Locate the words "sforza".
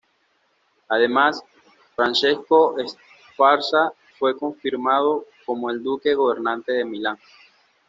3.31-3.93